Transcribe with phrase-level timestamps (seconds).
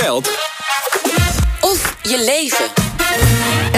[0.00, 0.28] geld
[1.60, 2.87] Of je leven.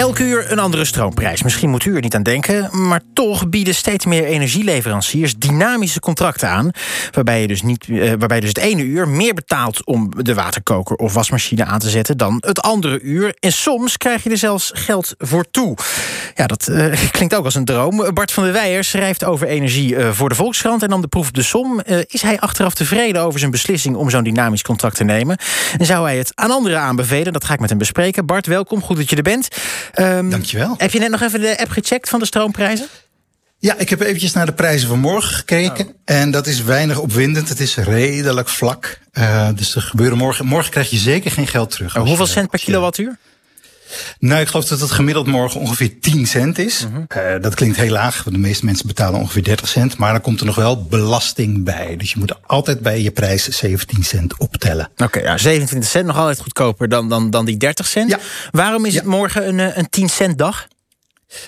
[0.01, 1.43] Elk uur een andere stroomprijs.
[1.43, 6.49] Misschien moet u er niet aan denken, maar toch bieden steeds meer energieleveranciers dynamische contracten
[6.49, 6.71] aan.
[7.11, 10.95] Waarbij je dus, niet, eh, waarbij dus het ene uur meer betaalt om de waterkoker
[10.95, 13.35] of wasmachine aan te zetten dan het andere uur.
[13.39, 15.77] En soms krijg je er zelfs geld voor toe.
[16.35, 18.13] Ja, dat eh, klinkt ook als een droom.
[18.13, 21.27] Bart van der Weijer schrijft over energie eh, voor de Volkskrant en dan de proef
[21.27, 21.81] op de som.
[22.07, 25.37] Is hij achteraf tevreden over zijn beslissing om zo'n dynamisch contract te nemen?
[25.77, 27.33] En zou hij het aan anderen aanbevelen?
[27.33, 28.25] Dat ga ik met hem bespreken.
[28.25, 28.81] Bart, welkom.
[28.81, 29.30] Goed dat je er bent.
[29.93, 30.73] Ehm, Dankjewel.
[30.77, 32.87] Heb je net nog even de app gecheckt van de stroomprijzen?
[33.59, 35.85] Ja, ik heb eventjes naar de prijzen van morgen gekeken.
[35.87, 35.93] Oh.
[36.05, 37.49] En dat is weinig opwindend.
[37.49, 38.99] Het is redelijk vlak.
[39.11, 40.45] Eh, dus er gebeuren morgen.
[40.45, 41.93] Morgen krijg je zeker geen geld terug.
[41.93, 43.17] Hoeveel je- cent per kilowattuur?
[44.19, 46.87] Nou, ik geloof dat het gemiddeld morgen ongeveer 10 cent is.
[46.91, 47.03] Mhm.
[47.07, 49.97] Eh, dat klinkt heel laag, want de meeste mensen betalen ongeveer 30 cent.
[49.97, 51.95] Maar dan komt er nog wel belasting bij.
[51.97, 54.89] Dus je moet altijd bij je prijs 17 cent optellen.
[54.97, 58.09] Oké, ja, 27 cent nog altijd goedkoper dan, dan, dan die 30 cent.
[58.09, 58.19] Ja.
[58.51, 58.99] Waarom is Ja.
[58.99, 60.67] het morgen een, eh, een 10 cent dag?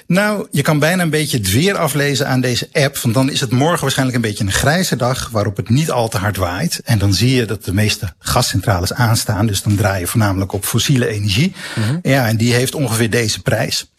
[0.07, 2.97] Nou, je kan bijna een beetje het weer aflezen aan deze app.
[2.97, 6.09] Want dan is het morgen waarschijnlijk een beetje een grijze dag waarop het niet al
[6.09, 6.81] te hard waait.
[6.83, 9.45] En dan zie je dat de meeste gascentrales aanstaan.
[9.47, 11.53] Dus dan draai je voornamelijk op fossiele energie.
[11.75, 11.97] Mhm.
[12.01, 13.91] Ja, en die heeft ongeveer deze prijs.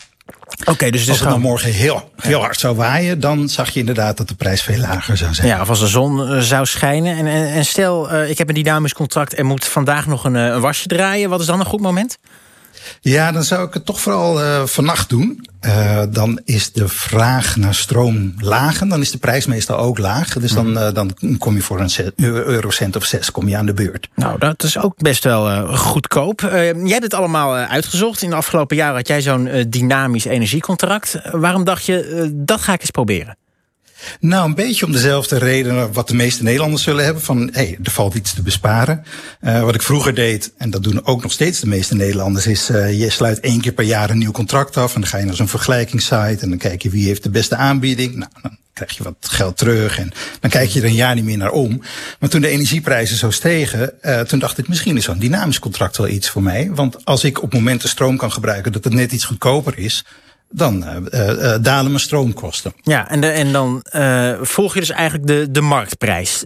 [0.64, 3.80] Oké, dus het Als het dan morgen heel, heel hard zou waaien, dan zag je
[3.80, 5.48] inderdaad dat de prijs veel lager zou zijn.
[5.48, 7.16] Ja, of als de zon eh, zou schijnen.
[7.16, 10.36] En, en, en stel, eh, ik heb een dynamisch contract en moet vandaag nog een,
[10.36, 11.30] eh, een wasje draaien.
[11.30, 12.18] Wat is dan een goed moment?
[13.00, 15.46] Ja, dan zou ik het toch vooral uh, vannacht doen.
[15.60, 19.98] Uh, dan is de vraag naar stroom laag en dan is de prijs meestal ook
[19.98, 20.32] laag.
[20.32, 23.74] Dus dan, uh, dan kom je voor een eurocent of zes kom je aan de
[23.74, 24.08] beurt.
[24.14, 26.40] Nou, dat is ook best wel goedkoop.
[26.40, 28.22] jij hebt het allemaal uitgezocht.
[28.22, 31.18] In de afgelopen jaren had jij zo'n dynamisch energiecontract.
[31.32, 33.36] waarom dacht je, dat ga ik eens proberen?
[34.20, 37.22] Nou, een beetje om dezelfde reden wat de meeste Nederlanders zullen hebben.
[37.22, 39.04] Van, hé, hey, er valt iets te besparen.
[39.42, 42.70] Uh, wat ik vroeger deed, en dat doen ook nog steeds de meeste Nederlanders, is
[42.70, 44.94] uh, je sluit één keer per jaar een nieuw contract af.
[44.94, 47.56] En dan ga je naar zo'n vergelijkingssite en dan kijk je wie heeft de beste
[47.56, 48.14] aanbieding.
[48.14, 51.24] Nou, dan krijg je wat geld terug en dan kijk je er een jaar niet
[51.24, 51.82] meer naar om.
[52.18, 55.96] Maar toen de energieprijzen zo stegen, uh, toen dacht ik misschien is zo'n dynamisch contract
[55.96, 56.70] wel iets voor mij.
[56.72, 60.04] Want als ik op momenten stroom kan gebruiken dat het net iets goedkoper is,
[60.56, 62.72] dan uh, dalen mijn stroomkosten.
[62.82, 63.84] Ja, en, de, en dan
[64.40, 66.44] volg je dus eigenlijk de, de marktprijs.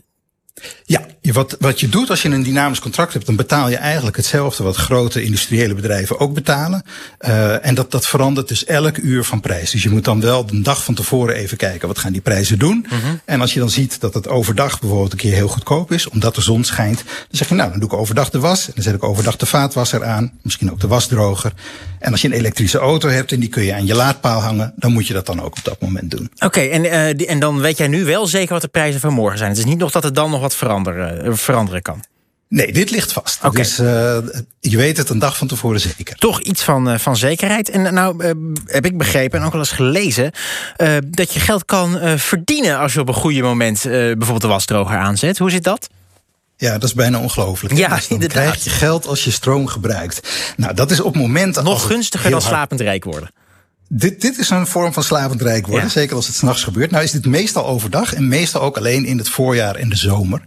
[0.85, 4.17] Ja, wat, wat je doet als je een dynamisch contract hebt, dan betaal je eigenlijk
[4.17, 6.83] hetzelfde wat grote industriële bedrijven ook betalen.
[7.21, 9.71] Uh, en dat, dat verandert dus elk uur van prijs.
[9.71, 12.59] Dus je moet dan wel een dag van tevoren even kijken, wat gaan die prijzen
[12.59, 12.87] doen?
[12.89, 13.17] Mhm.
[13.25, 16.35] En als je dan ziet dat het overdag bijvoorbeeld een keer heel goedkoop is, omdat
[16.35, 18.67] de zon schijnt, dan zeg je nou, dan doe ik overdag de was.
[18.67, 21.53] En dan zet ik overdag de vaatwasser aan, misschien ook de wasdroger.
[21.99, 24.73] En als je een elektrische auto hebt en die kun je aan je laadpaal hangen,
[24.77, 26.31] dan moet je dat dan ook op dat moment doen.
[26.35, 29.01] Oké, okay, en, uh, die, en dan weet jij nu wel zeker wat de prijzen
[29.01, 29.51] van morgen zijn.
[29.51, 32.04] Het is niet nog dat het dan nog wat veranderen, veranderen kan.
[32.48, 33.38] Nee, dit ligt vast.
[33.44, 33.62] Okay.
[33.62, 33.86] Dus uh,
[34.60, 36.16] je weet het een dag van tevoren zeker.
[36.16, 37.70] Toch iets van, uh, van zekerheid.
[37.70, 38.31] En nou uh,
[38.66, 40.32] heb ik begrepen en ook wel eens gelezen...
[41.06, 45.38] dat je geld kan verdienen als je op een goede moment bijvoorbeeld de wasdroger aanzet.
[45.38, 45.88] Hoe zit dat?
[46.56, 47.76] Ja, dat is bijna ongelooflijk.
[47.76, 48.42] Ja, dus dan inderdaad.
[48.42, 50.28] krijg je geld als je stroom gebruikt.
[50.56, 51.65] Nou, dat is op momenten...
[51.65, 53.30] Nog gunstiger dan slapend rijk worden.
[53.88, 55.91] Dit, dit is een vorm van slapend rijk worden, ja.
[55.91, 56.91] zeker als het s'nachts gebeurt.
[56.91, 60.43] Nou is dit meestal overdag en meestal ook alleen in het voorjaar en de zomer.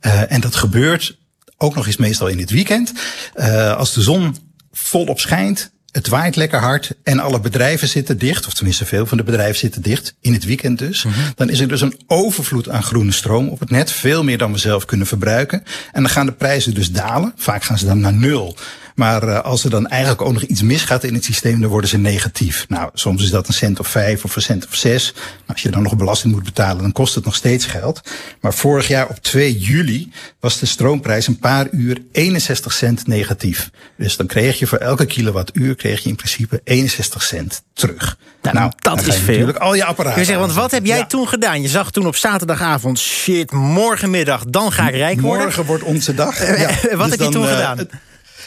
[0.00, 1.18] Uh, en dat gebeurt
[1.56, 2.92] ook nog eens meestal in het weekend.
[3.34, 4.36] Uh, als de zon
[4.72, 9.16] volop schijnt, het waait lekker hard en alle bedrijven zitten dicht, of tenminste veel van
[9.16, 11.04] de bedrijven zitten dicht, in het weekend dus.
[11.04, 11.32] Mm -hmm.
[11.34, 14.52] Dan is er dus een overvloed aan groene stroom op het net, veel meer dan
[14.52, 15.62] we zelf kunnen verbruiken.
[15.92, 18.56] En dan gaan de prijzen dus dalen, vaak gaan ze dan naar nul.
[18.94, 21.90] Maar uh, als er dan eigenlijk ook nog iets misgaat in het systeem, dan worden
[21.90, 22.64] ze negatief.
[22.68, 25.14] Nou, soms is dat een cent of vijf of een cent of zes.
[25.46, 28.00] Als je dan nog belasting moet betalen, dan kost het nog steeds geld.
[28.40, 33.70] Maar vorig jaar op 2 juli was de stroomprijs een paar uur 61 cent negatief.
[33.96, 38.18] Dus dan kreeg je voor elke kilowattuur kreeg je in principe 61 cent terug.
[38.42, 39.24] Nou, nou dat is veel.
[39.26, 40.18] Natuurlijk al je apparaten.
[40.18, 41.06] Je zeggen, want wat heb jij ja.
[41.06, 41.62] toen gedaan?
[41.62, 45.42] Je zag toen op zaterdagavond, shit, morgenmiddag, dan ga ik rijk worden.
[45.42, 46.58] Morgen wordt onze dag.
[46.58, 46.68] Ja.
[46.96, 47.88] wat dus heb je toen uh, gedaan?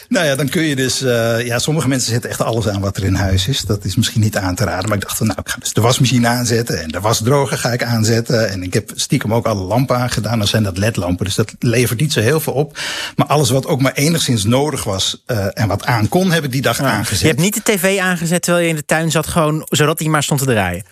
[0.08, 1.02] Nou ja, dan kun je dus.
[1.02, 3.60] Uh, ja, sommige mensen zetten echt alles aan wat er in huis is.
[3.60, 4.88] Dat is misschien niet aan te raden.
[4.88, 6.82] Maar ik dacht van, nou, ik ga dus de wasmachine aanzetten.
[6.82, 8.50] En de wasdroger ga ik aanzetten.
[8.50, 10.38] En ik heb stiekem ook alle lampen aangedaan.
[10.38, 11.24] Dan zijn dat LED-lampen.
[11.24, 12.78] Dus dat levert niet zo heel veel op.
[13.16, 15.22] Maar alles wat ook maar enigszins nodig was.
[15.26, 16.84] Uh, en wat aan kon, heb ik die dag ja.
[16.84, 17.20] aangezet.
[17.20, 20.08] Je hebt niet de tv aangezet terwijl je in de tuin zat, gewoon zodat hij
[20.08, 20.84] maar stond te draaien.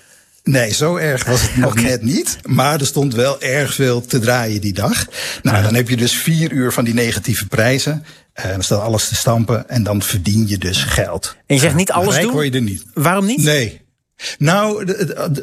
[0.45, 1.85] Nee, zo erg was het nog okay.
[1.85, 2.39] net niet.
[2.43, 5.07] Maar er stond wel erg veel te draaien die dag.
[5.43, 5.63] Nou, ja.
[5.63, 8.05] dan heb je dus vier uur van die negatieve prijzen.
[8.33, 11.37] En dan staat alles te stampen en dan verdien je dus geld.
[11.47, 12.33] En je zegt niet alles Rijk doen?
[12.33, 12.85] word je er niet.
[12.95, 13.43] Waarom niet?
[13.43, 13.82] Nee.
[14.39, 14.95] Nou,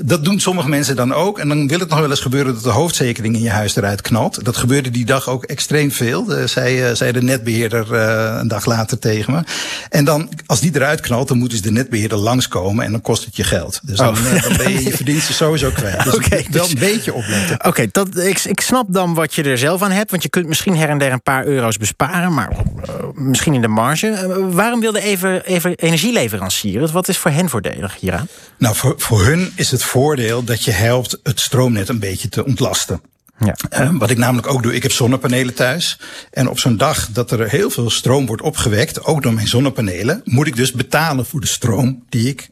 [0.02, 1.40] dat doen sommige mensen dan ook.
[1.40, 4.02] En dan wil het nog wel eens gebeuren dat de hoofdzekering in je huis eruit
[4.02, 4.46] knalt.
[4.46, 6.38] Dat gebeurde die dag ook extreem veel.
[6.38, 9.44] Uh, zei, zei de netbeheerder uh, een dag later tegen me.
[9.90, 12.86] En dan, als die eruit knalt, dan moet dus de netbeheerder langskomen.
[12.86, 13.80] En dan kost het je geld.
[13.84, 14.42] Dus dan, oh.
[14.42, 16.04] dan ben je je verdiensten sowieso kwijt.
[16.04, 17.56] Dus okay, wel dus, een beetje opletten.
[17.56, 20.12] Oké, okay, dat ik, ik snap dan wat je er zelf aan hebt.
[20.12, 22.34] Want je kunt misschien her en der een paar euro's besparen.
[22.34, 24.48] Maar uh, misschien in de marge.
[24.52, 26.88] waarom wilde even, even energieleverancier?
[26.88, 28.28] Wat is voor hen voordelig hieraan?
[28.58, 32.46] Nou, voor, voor hun is het voordeel dat je helpt het stroomnet een beetje te
[32.46, 33.02] ontlasten.
[33.40, 33.56] Ja.
[33.80, 36.00] Uh, wat ik namelijk ook doe, ik heb zonnepanelen thuis.
[36.32, 40.22] En op zo'n dag dat er heel veel stroom wordt opgewekt, ook door mijn zonnepanelen,
[40.26, 42.50] moet ik dus betalen voor de stroom die ik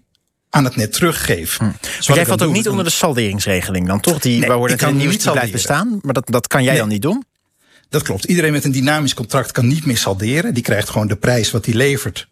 [0.49, 1.57] aan het net teruggeef.
[1.57, 1.71] Hm.
[1.97, 4.19] Dus jij valt ook niet onder de salderingsregeling dan toch?
[4.19, 6.87] Die, nee, waar wordt het nieuws die blijft bestaan, maar dat, dat kan jij dan
[6.87, 7.25] niet doen?
[7.89, 8.23] Dat klopt.
[8.23, 10.53] Iedereen met een dynamisch contract kan niet meer salderen.
[10.53, 12.27] Die krijgt gewoon de prijs wat hij levert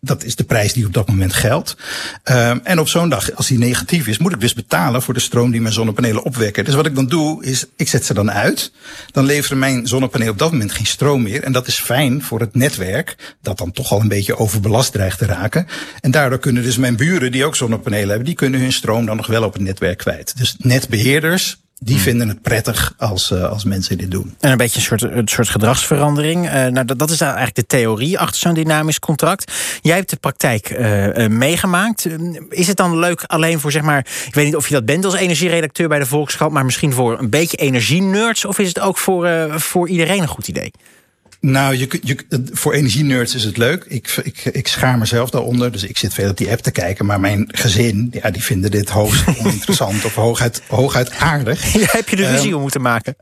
[0.00, 1.76] dat is de prijs die op dat moment geldt.
[2.24, 5.20] Um, en op zo'n dag, als die negatief is, moet ik dus betalen voor de
[5.20, 6.64] stroom die mijn zonnepanelen opwekken.
[6.64, 8.72] Dus wat ik dan doe, is ik zet ze dan uit.
[9.10, 11.42] Dan leveren mijn zonnepanelen op dat moment geen stroom meer.
[11.42, 15.18] En dat is fijn voor het netwerk, dat dan toch al een beetje overbelast dreigt
[15.18, 15.66] te raken.
[16.00, 19.16] En daardoor kunnen dus mijn buren, die ook zonnepanelen hebben, die kunnen hun stroom dan
[19.16, 20.36] nog wel op het netwerk kwijt.
[20.36, 22.04] Dus netbeheerders die hmm.
[22.04, 24.34] vinden het prettig als, uh, als mensen dit doen.
[24.40, 26.46] En een beetje een soort, een soort gedragsverandering.
[26.46, 29.52] Uh, nou, dat, dat is eigenlijk de theorie achter zo'n dynamisch contract.
[29.80, 32.08] Jij hebt de praktijk uh, meegemaakt.
[32.48, 34.06] Is het dan leuk alleen voor, zeg maar...
[34.26, 36.52] ik weet niet of je dat bent als energieredacteur bij de Volkskrant...
[36.52, 38.44] maar misschien voor een beetje energie-nerds...
[38.44, 39.28] of is het ook voor,
[39.60, 40.70] voor iedereen een goed idee?
[41.40, 42.16] Nou, je, je,
[42.52, 43.84] voor energie-nerds is het leuk.
[43.88, 47.06] Ik, ik, ik schaar mezelf daaronder, dus ik zit veel op die app te kijken.
[47.06, 51.66] Maar mijn gezin, ja, die vinden dit hoogst oninteressant of hooguit, hooguit aardig.
[51.78, 53.16] Ja, heb je de ruzie um, om moeten maken?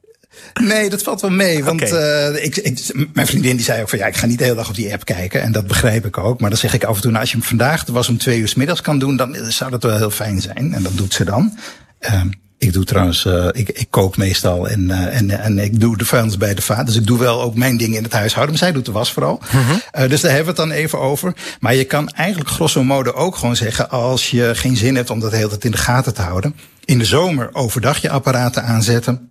[0.62, 1.64] Nee, dat valt wel mee.
[1.64, 2.30] Want okay.
[2.32, 4.56] uh, ik, ik, mijn vriendin die zei ook van ja, ik ga niet de hele
[4.56, 5.42] dag op die app kijken.
[5.42, 6.40] En dat begrijp ik ook.
[6.40, 8.38] Maar dan zeg ik af en toe, nou, als je hem vandaag was om twee
[8.38, 10.74] uur s middags kan doen, dan zou dat wel heel fijn zijn.
[10.74, 11.58] En dat doet ze dan.
[12.12, 15.96] Um, ik doe trouwens, uh, ik, ik kook meestal en, uh, en, en ik doe
[15.96, 16.86] de vuilnis bij de vaat.
[16.86, 18.54] Dus ik doe wel ook mijn dingen in het huishouden.
[18.54, 19.40] Maar zij doet de was vooral.
[19.50, 19.70] -huh.
[19.70, 21.34] uh, dus daar hebben we het dan even over.
[21.60, 23.90] Maar je kan eigenlijk grosso modo ook gewoon zeggen...
[23.90, 26.56] als je geen zin hebt om dat de hele tijd in de gaten te houden...
[26.84, 29.30] in de zomer overdag je apparaten aanzetten.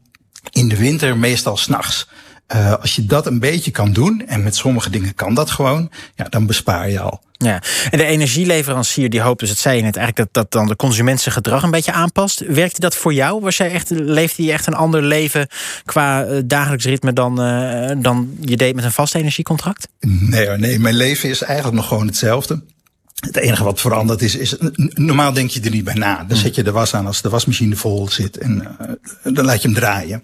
[0.51, 2.07] In de winter meestal s'nachts.
[2.53, 5.92] Uh, als je dat een beetje kan doen, en met sommige dingen kan dat gewoon,
[6.15, 7.24] ja, dan bespaar je al.
[7.31, 7.62] Ja,
[7.92, 10.75] en de energieleverancier die hoopt, dus het zei je net eigenlijk, dat, dat dan de
[10.75, 12.39] consument zijn gedrag een beetje aanpast.
[12.47, 13.42] Werkte dat voor jou?
[13.42, 15.47] Was jij echt, leefde je echt een ander leven
[15.86, 19.88] qua uh, dagelijks ritme dan, uh, dan je deed met een vast energiecontract?
[20.00, 22.63] Nee, nee, mijn leven is eigenlijk nog gewoon hetzelfde.
[23.15, 24.56] Het enige wat veranderd is, is
[24.94, 26.15] normaal denk je er niet bij na.
[26.15, 26.38] Dan hmm.
[26.38, 28.68] zet je de was aan als de wasmachine vol zit en
[29.24, 30.24] uh, dan laat je hem draaien.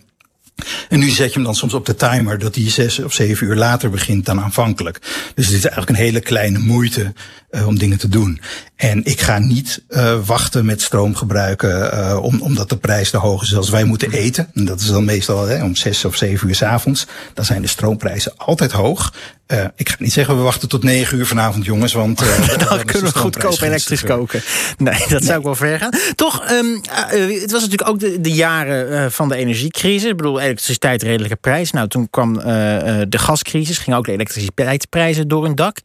[0.90, 3.48] En nu zet je hem dan soms op de timer dat hij zes of zeven
[3.48, 5.00] uur later begint dan aanvankelijk.
[5.36, 7.14] Dus het is eigenlijk een hele kleine moeite
[7.52, 8.42] uh, om dingen te doen.
[8.76, 13.18] En ik ga niet uh, wachten met stroom gebruiken uh, om, omdat de prijs te
[13.18, 13.56] hoog is.
[13.56, 16.56] Als wij moeten eten, en dat is dan meestal hè, om zes of zeven uur
[16.56, 19.14] s avonds, dan zijn de stroomprijzen altijd hoog.
[19.52, 22.86] Uh, ik ga niet zeggen we wachten tot negen uur vanavond, jongens, want uh, dan
[22.86, 24.42] kunnen we goedkoop elektrisch koken.
[24.78, 25.22] Nee, dat nee.
[25.22, 25.94] zou ik wel ver gaan.
[26.16, 26.82] Toch, um,
[27.14, 30.10] uh, het was natuurlijk ook de, de jaren van de energiecrisis.
[30.10, 31.72] Ik bedoel, elektriciteit redelijke prijs.
[31.72, 35.78] Nou, toen kwam de gascrisis, gingen ook de elektriciteitsprijzen door een dak.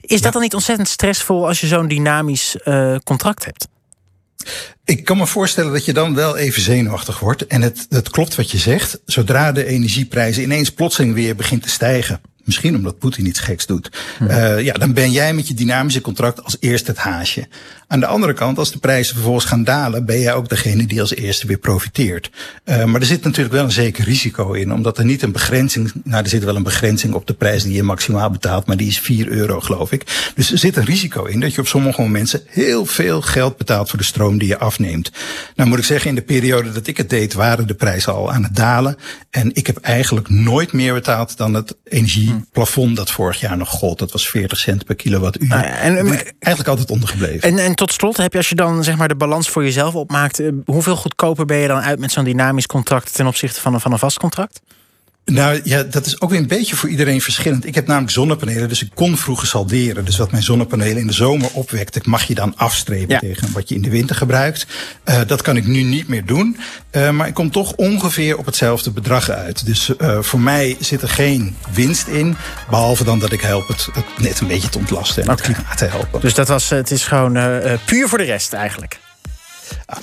[0.00, 2.56] Is dat dan niet ontzettend stressvol als je zo'n dynamisch
[3.04, 3.68] contract hebt?
[4.84, 7.46] Ik kan me voorstellen dat je dan wel even zenuwachtig wordt.
[7.46, 9.00] En het, het klopt wat je zegt.
[9.04, 13.90] Zodra de energieprijzen ineens plotseling weer begint te stijgen Misschien omdat Poetin iets geks doet.
[14.22, 17.48] Uh, ja, dan ben jij met je dynamische contract als eerste het haasje.
[17.86, 21.00] Aan de andere kant, als de prijzen vervolgens gaan dalen, ben jij ook degene die
[21.00, 22.30] als eerste weer profiteert.
[22.64, 25.92] Uh, maar er zit natuurlijk wel een zeker risico in, omdat er niet een begrenzing,
[26.04, 28.88] nou er zit wel een begrenzing op de prijs die je maximaal betaalt, maar die
[28.88, 30.32] is 4 euro geloof ik.
[30.34, 33.88] Dus er zit een risico in dat je op sommige momenten heel veel geld betaalt
[33.88, 35.10] voor de stroom die je afneemt.
[35.54, 38.32] Nou moet ik zeggen, in de periode dat ik het deed, waren de prijzen al
[38.32, 38.96] aan het dalen.
[39.30, 41.76] En ik heb eigenlijk nooit meer betaald dan het
[42.40, 43.98] energieplafond dat vorig jaar nog gold.
[43.98, 45.48] Dat was 40 cent per kilowattuur.
[45.48, 47.48] Nou ja, en, eigenlijk altijd ondergebleven.
[47.48, 49.94] En, en tot slot, heb je als je dan zeg maar de balans voor jezelf
[49.94, 53.80] opmaakt, hoeveel goedkoper ben je dan uit met zo'n dynamisch contract ten opzichte van een,
[53.80, 54.60] van een vast contract?
[55.24, 57.66] Nou ja, dat is ook weer een beetje voor iedereen verschillend.
[57.66, 60.04] Ik heb namelijk zonnepanelen, dus ik kon vroeger salderen.
[60.04, 63.18] Dus wat mijn zonnepanelen in de zomer opwekt, mag je dan afstrepen ja.
[63.18, 64.66] tegen wat je in de winter gebruikt.
[65.04, 66.56] Uh, dat kan ik nu niet meer doen.
[66.92, 69.66] Uh, maar ik kom toch ongeveer op hetzelfde bedrag uit.
[69.66, 72.36] Dus uh, voor mij zit er geen winst in.
[72.70, 75.46] Behalve dan dat ik help het, het net een beetje te ontlasten en okay.
[75.46, 76.20] het klimaat te helpen.
[76.20, 77.32] Dus dat was, het is gewoon
[77.84, 78.98] puur voor de rest eigenlijk.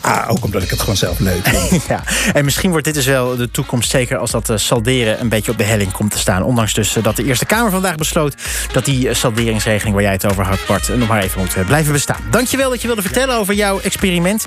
[0.01, 1.83] Ah, ook omdat ik het gewoon zelf leuk vind.
[1.87, 5.51] ja, en misschien wordt dit dus wel de toekomst, zeker als dat salderen een beetje
[5.51, 6.43] op de helling komt te staan.
[6.43, 8.35] Ondanks dus dat de Eerste Kamer vandaag besloot
[8.71, 12.21] dat die salderingsregeling waar jij het over had, Bart, nog maar even moet blijven bestaan.
[12.31, 14.35] Dankjewel dat je wilde vertellen over jouw experiment.